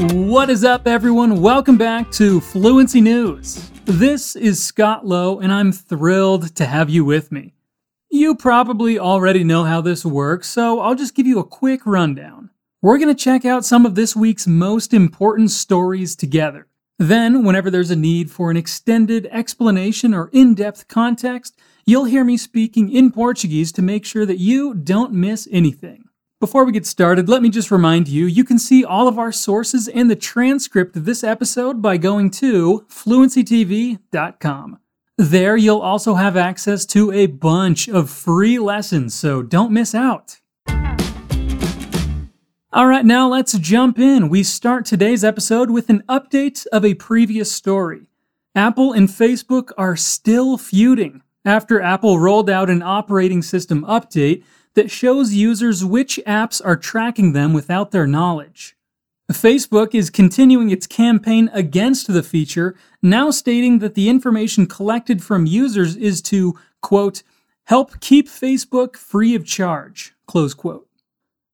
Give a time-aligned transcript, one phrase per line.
[0.00, 1.42] What is up, everyone?
[1.42, 3.70] Welcome back to Fluency News.
[3.84, 7.52] This is Scott Lowe, and I'm thrilled to have you with me.
[8.10, 12.48] You probably already know how this works, so I'll just give you a quick rundown.
[12.80, 16.66] We're going to check out some of this week's most important stories together.
[16.98, 22.24] Then, whenever there's a need for an extended explanation or in depth context, you'll hear
[22.24, 26.08] me speaking in Portuguese to make sure that you don't miss anything.
[26.40, 29.30] Before we get started, let me just remind you you can see all of our
[29.30, 34.78] sources and the transcript of this episode by going to fluencytv.com.
[35.18, 40.38] There, you'll also have access to a bunch of free lessons, so don't miss out.
[42.72, 44.30] All right, now let's jump in.
[44.30, 48.06] We start today's episode with an update of a previous story.
[48.54, 54.42] Apple and Facebook are still feuding after Apple rolled out an operating system update
[54.74, 58.76] that shows users which apps are tracking them without their knowledge.
[59.32, 65.46] Facebook is continuing its campaign against the feature, now stating that the information collected from
[65.46, 67.22] users is to, quote,
[67.64, 70.88] help keep Facebook free of charge, close quote.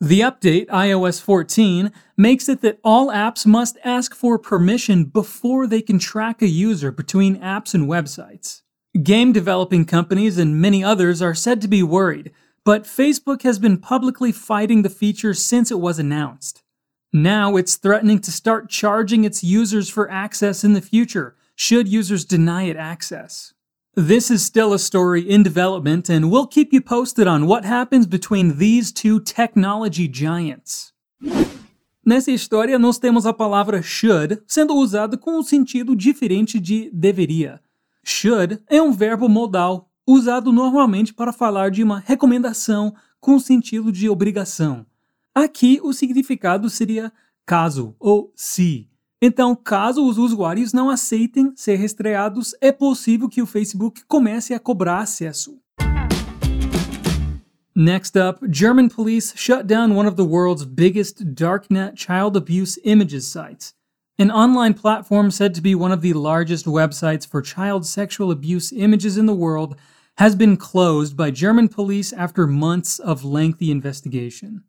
[0.00, 5.82] The update, iOS 14, makes it that all apps must ask for permission before they
[5.82, 8.62] can track a user between apps and websites.
[9.02, 12.32] Game developing companies and many others are said to be worried
[12.68, 16.62] but Facebook has been publicly fighting the feature since it was announced.
[17.14, 22.26] Now it's threatening to start charging its users for access in the future, should users
[22.26, 23.54] deny it access.
[23.94, 28.06] This is still a story in development, and we'll keep you posted on what happens
[28.06, 30.92] between these two technology giants.
[32.04, 37.62] Nessa história, nós temos a palavra should sendo usada com um sentido diferente de deveria.
[38.04, 44.08] Should é um verbo modal usado normalmente para falar de uma recomendação com sentido de
[44.08, 44.86] obrigação.
[45.34, 47.12] Aqui o significado seria
[47.44, 48.88] caso ou se.
[49.20, 54.58] Então, caso os usuários não aceitem ser rastreados, é possível que o Facebook comece a
[54.58, 55.58] cobrar acesso.
[57.74, 63.26] Next up, German police shut down one of the world's biggest darknet child abuse images
[63.26, 63.74] sites.
[64.18, 68.72] An online platform said to be one of the largest websites for child sexual abuse
[68.72, 69.76] images in the world
[70.18, 74.64] has been closed by German police after months of lengthy investigation.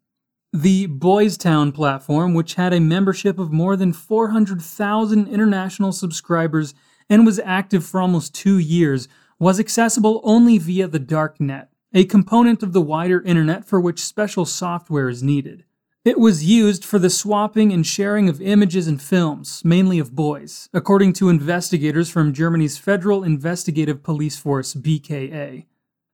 [0.52, 6.72] The Boys Town platform, which had a membership of more than 400,000 international subscribers
[7.08, 9.08] and was active for almost two years,
[9.40, 14.04] was accessible only via the dark net, a component of the wider internet for which
[14.04, 15.64] special software is needed.
[16.02, 20.70] It was used for the swapping and sharing of images and films, mainly of boys,
[20.72, 25.66] according to investigators from Germany's Federal Investigative Police Force, BKA.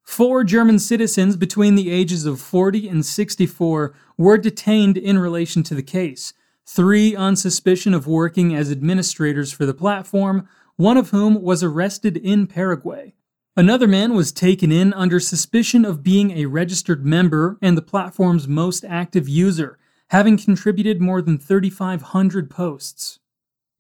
[0.03, 5.75] Four German citizens between the ages of 40 and 64 were detained in relation to
[5.77, 6.33] the case,
[6.67, 12.17] three on suspicion of working as administrators for the platform, one of whom was arrested
[12.17, 13.15] in Paraguay.
[13.59, 18.47] Another man was taken in under suspicion of being a registered member and the platform's
[18.47, 19.79] most active user,
[20.09, 23.19] having contributed more than 3,500 posts.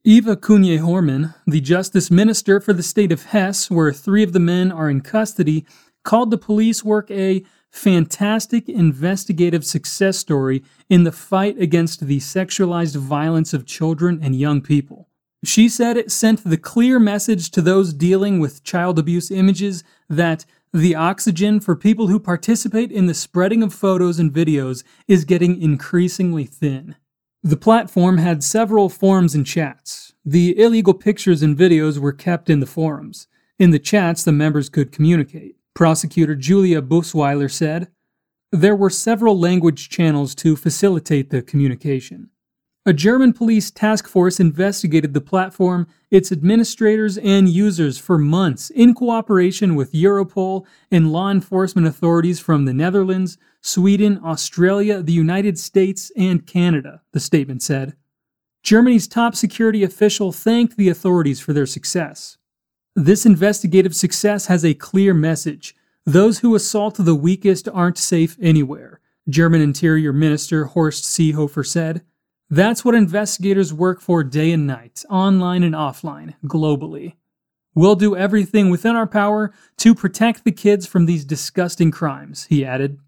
[0.02, 4.72] Eva Kühne-Hörmann, the justice minister for the state of Hesse, where three of the men
[4.72, 5.66] are in custody,
[6.04, 12.96] called the police work a fantastic investigative success story in the fight against the sexualized
[12.96, 15.05] violence of children and young people.
[15.46, 20.44] She said it sent the clear message to those dealing with child abuse images that
[20.72, 25.62] the oxygen for people who participate in the spreading of photos and videos is getting
[25.62, 26.96] increasingly thin.
[27.44, 30.14] The platform had several forums and chats.
[30.24, 33.28] The illegal pictures and videos were kept in the forums.
[33.56, 35.54] In the chats, the members could communicate.
[35.74, 37.86] Prosecutor Julia Bussweiler said,
[38.50, 42.30] There were several language channels to facilitate the communication.
[42.88, 48.94] A German police task force investigated the platform, its administrators, and users for months in
[48.94, 56.12] cooperation with Europol and law enforcement authorities from the Netherlands, Sweden, Australia, the United States,
[56.16, 57.96] and Canada, the statement said.
[58.62, 62.38] Germany's top security official thanked the authorities for their success.
[62.94, 65.74] This investigative success has a clear message.
[66.04, 72.02] Those who assault the weakest aren't safe anywhere, German Interior Minister Horst Seehofer said.
[72.48, 77.14] That's what investigators work for day and night, online and offline, globally.
[77.74, 82.64] We'll do everything within our power to protect the kids from these disgusting crimes, he
[82.64, 82.98] added.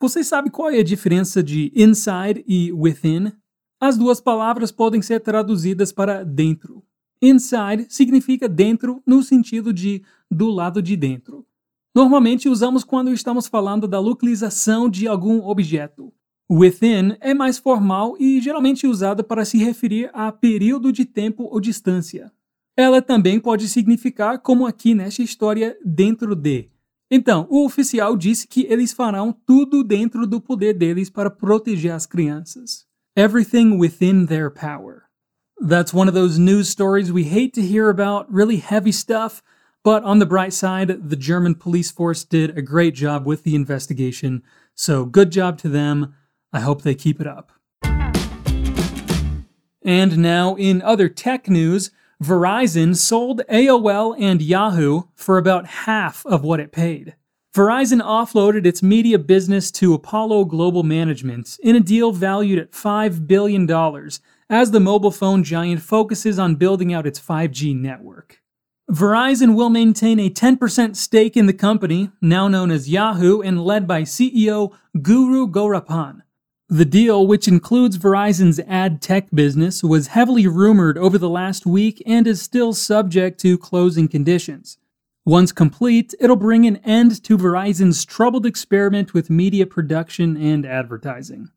[0.00, 3.32] Você sabe qual é a diferença de inside e within?
[3.78, 6.82] As duas palavras podem ser traduzidas para dentro.
[7.20, 11.46] Inside significa dentro no sentido de do lado de dentro.
[11.94, 16.12] Normalmente usamos quando estamos falando da localização de algum objeto.
[16.50, 21.60] Within é mais formal e geralmente usada para se referir a período de tempo ou
[21.60, 22.30] distância.
[22.76, 26.68] Ela também pode significar, como aqui nesta história, dentro de.
[27.10, 32.06] Então, o oficial disse que eles farão tudo dentro do poder deles para proteger as
[32.06, 32.84] crianças.
[33.16, 35.04] Everything within their power.
[35.60, 39.40] That's one of those news stories we hate to hear about, really heavy stuff.
[39.84, 43.54] But on the bright side, the German police force did a great job with the
[43.54, 44.42] investigation.
[44.74, 46.14] So good job to them.
[46.54, 47.50] I hope they keep it up.
[49.82, 51.90] And now, in other tech news,
[52.22, 57.16] Verizon sold AOL and Yahoo for about half of what it paid.
[57.54, 63.26] Verizon offloaded its media business to Apollo Global Management in a deal valued at $5
[63.26, 63.68] billion
[64.48, 68.40] as the mobile phone giant focuses on building out its 5G network.
[68.90, 73.86] Verizon will maintain a 10% stake in the company, now known as Yahoo and led
[73.86, 76.23] by CEO Guru Gowrappan.
[76.70, 82.02] The deal, which includes Verizon's ad tech business, was heavily rumored over the last week
[82.06, 84.78] and is still subject to closing conditions.
[85.26, 91.50] Once complete, it'll bring an end to Verizon's troubled experiment with media production and advertising.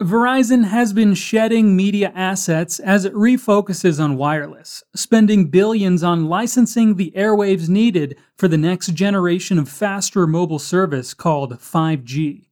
[0.00, 6.94] Verizon has been shedding media assets as it refocuses on wireless, spending billions on licensing
[6.94, 12.45] the airwaves needed for the next generation of faster mobile service called 5G.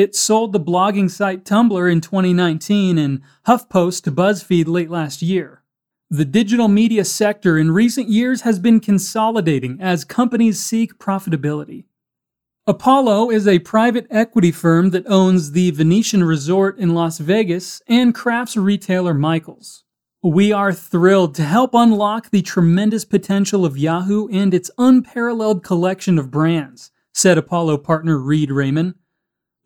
[0.00, 5.62] It sold the blogging site Tumblr in 2019 and HuffPost to BuzzFeed late last year.
[6.08, 11.84] The digital media sector in recent years has been consolidating as companies seek profitability.
[12.66, 18.14] Apollo is a private equity firm that owns the Venetian Resort in Las Vegas and
[18.14, 19.84] crafts retailer Michaels.
[20.22, 26.18] We are thrilled to help unlock the tremendous potential of Yahoo and its unparalleled collection
[26.18, 28.94] of brands, said Apollo partner Reed Rayman.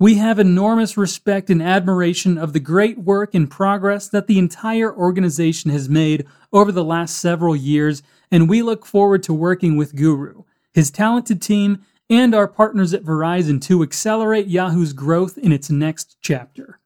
[0.00, 4.92] We have enormous respect and admiration of the great work and progress that the entire
[4.92, 9.94] organization has made over the last several years, and we look forward to working with
[9.94, 10.42] Guru,
[10.72, 11.78] his talented team,
[12.10, 16.80] and our partners at Verizon to accelerate Yahoo's growth in its next chapter.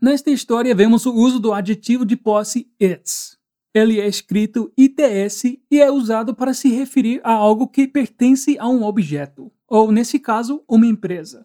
[0.00, 3.36] Nesta história, vemos o uso do adjetivo de posse its.
[3.74, 8.68] Ele é escrito ITS e é usado para se referir a algo que pertence a
[8.68, 11.44] um objeto, ou, nesse caso, uma empresa.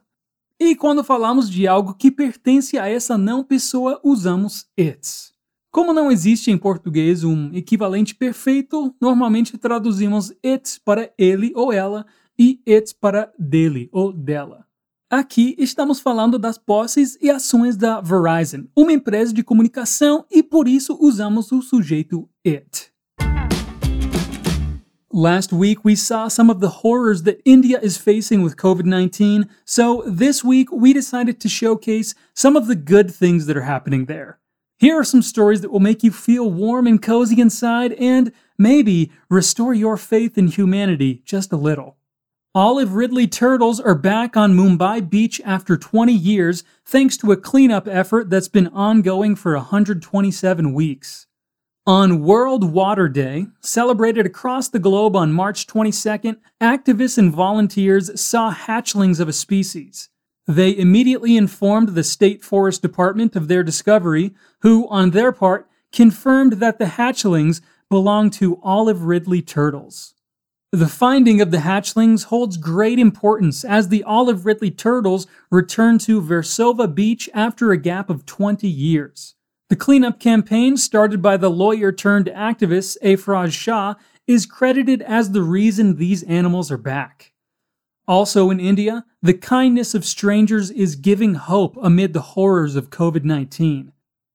[0.60, 5.34] E quando falamos de algo que pertence a essa não pessoa, usamos its.
[5.72, 12.06] Como não existe em português um equivalente perfeito, normalmente traduzimos it para ele ou ela
[12.38, 14.66] e it para dele ou dela.
[15.10, 20.68] Aqui estamos falando das posses e ações da Verizon, uma empresa de comunicação, e por
[20.68, 22.89] isso usamos o sujeito it.
[25.12, 29.50] Last week, we saw some of the horrors that India is facing with COVID 19,
[29.66, 34.06] so this week we decided to showcase some of the good things that are happening
[34.06, 34.38] there.
[34.78, 39.12] Here are some stories that will make you feel warm and cozy inside and maybe
[39.32, 41.98] restore your faith in humanity just a little.
[42.54, 47.88] Olive Ridley turtles are back on Mumbai Beach after 20 years thanks to a cleanup
[47.88, 51.26] effort that's been ongoing for 127 weeks.
[51.90, 58.54] On World Water Day, celebrated across the globe on March 22nd, activists and volunteers saw
[58.54, 60.10] hatchlings of a species.
[60.46, 66.60] They immediately informed the State Forest Department of their discovery, who, on their part, confirmed
[66.60, 70.14] that the hatchlings belong to olive ridley turtles.
[70.72, 76.22] The finding of the hatchlings holds great importance as the olive ridley turtles return to
[76.22, 79.34] Versova Beach after a gap of 20 years.
[79.70, 83.94] The cleanup campaign, started by the lawyer turned activist Afroz Shah,
[84.26, 87.34] is credited as the reason these animals are back.
[88.08, 93.24] Also in India, the kindness of strangers is giving hope amid the horrors of COVID
[93.24, 93.92] 19.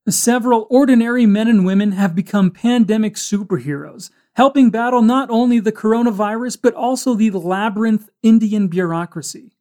[0.08, 6.58] Several ordinary men and women have become pandemic superheroes, helping battle not only the coronavirus
[6.62, 9.53] but also the labyrinth Indian bureaucracy.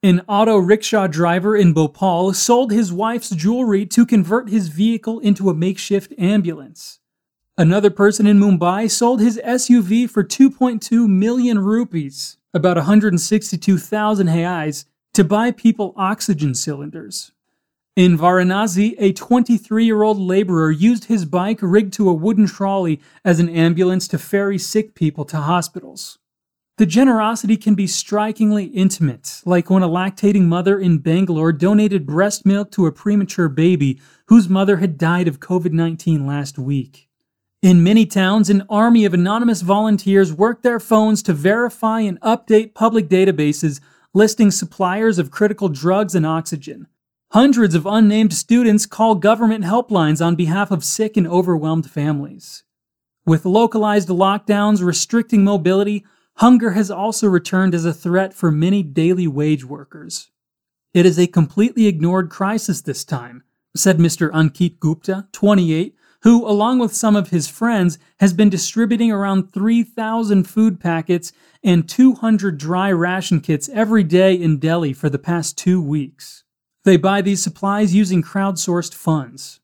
[0.00, 5.50] An auto rickshaw driver in Bhopal sold his wife's jewelry to convert his vehicle into
[5.50, 7.00] a makeshift ambulance.
[7.56, 15.24] Another person in Mumbai sold his SUV for 2.2 million rupees, about 162,000 reais, to
[15.24, 17.32] buy people oxygen cylinders.
[17.96, 23.00] In Varanasi, a 23 year old laborer used his bike rigged to a wooden trolley
[23.24, 26.20] as an ambulance to ferry sick people to hospitals.
[26.78, 32.46] The generosity can be strikingly intimate, like when a lactating mother in Bangalore donated breast
[32.46, 37.08] milk to a premature baby whose mother had died of COVID 19 last week.
[37.62, 42.74] In many towns, an army of anonymous volunteers work their phones to verify and update
[42.74, 43.80] public databases
[44.14, 46.86] listing suppliers of critical drugs and oxygen.
[47.32, 52.62] Hundreds of unnamed students call government helplines on behalf of sick and overwhelmed families.
[53.26, 56.04] With localized lockdowns restricting mobility,
[56.38, 60.30] hunger has also returned as a threat for many daily wage workers.
[60.94, 63.42] It is a completely ignored crisis this time,
[63.76, 64.30] said Mr.
[64.30, 70.44] Ankit Gupta, 28, who, along with some of his friends, has been distributing around 3,000
[70.44, 75.82] food packets and 200 dry ration kits every day in Delhi for the past two
[75.82, 76.44] weeks.
[76.84, 79.60] They buy these supplies using crowdsourced funds.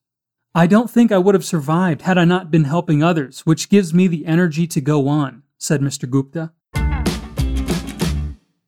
[0.57, 3.95] I don't think I would have survived had I not been helping others, which gives
[3.95, 6.09] me the energy to go on, said Mr.
[6.09, 6.53] Gupta.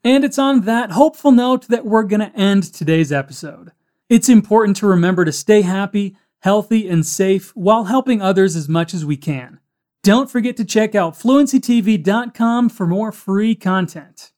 [0.06, 3.72] And it's on that hopeful note that we're going to end today's episode.
[4.08, 8.94] It's important to remember to stay happy, healthy, and safe while helping others as much
[8.94, 9.58] as we can.
[10.04, 14.30] Don't forget to check out fluencytv.com for more free content.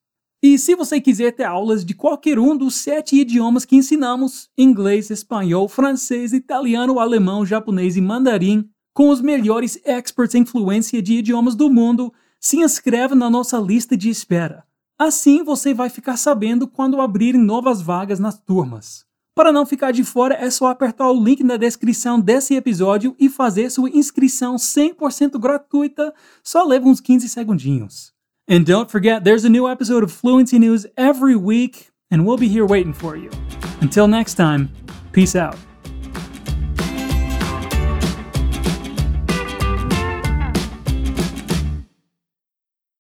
[0.42, 5.10] E se você quiser ter aulas de qualquer um dos sete idiomas que ensinamos inglês,
[5.10, 11.54] espanhol, francês, italiano, alemão, japonês e mandarim com os melhores experts em fluência de idiomas
[11.54, 12.10] do mundo
[12.40, 14.66] se inscreva na nossa lista de espera.
[14.98, 19.06] Assim você vai ficar sabendo quando abrirem novas vagas nas turmas.
[19.32, 23.28] Para não ficar de fora, é só apertar o link na descrição desse episódio e
[23.28, 26.12] fazer sua inscrição 100% gratuita.
[26.42, 28.12] Só leva uns 15 segundinhos.
[28.50, 32.48] And don't forget, there's a new episode of Fluency News every week, and we'll be
[32.48, 33.30] here waiting for you.
[33.80, 34.68] Until next time,
[35.12, 35.67] peace out.